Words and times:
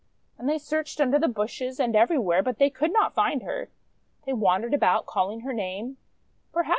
And 0.39 0.49
they 0.49 0.57
searched 0.57 0.99
under 0.99 1.19
the 1.19 1.27
bushes 1.27 1.79
and 1.79 1.95
every 1.95 2.17
where, 2.17 2.41
but 2.41 2.57
they 2.57 2.71
could 2.71 2.91
not 2.91 3.13
find 3.13 3.43
her. 3.43 3.69
They 4.25 4.33
wan 4.33 4.63
dered 4.63 4.73
about, 4.73 5.05
calling 5.05 5.41
her 5.41 5.53
name. 5.53 5.97